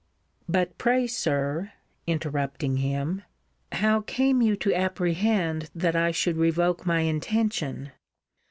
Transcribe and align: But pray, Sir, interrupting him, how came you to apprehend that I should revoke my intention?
But 0.49 0.75
pray, 0.79 1.05
Sir, 1.05 1.73
interrupting 2.07 2.77
him, 2.77 3.21
how 3.71 3.99
came 4.01 4.41
you 4.41 4.55
to 4.55 4.73
apprehend 4.73 5.69
that 5.75 5.95
I 5.95 6.09
should 6.09 6.37
revoke 6.37 6.87
my 6.87 7.01
intention? 7.01 7.91